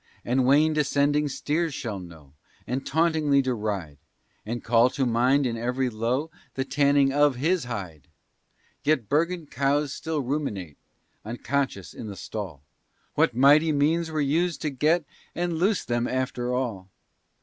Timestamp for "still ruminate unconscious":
9.93-11.93